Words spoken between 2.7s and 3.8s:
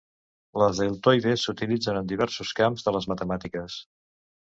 de les matemàtiques.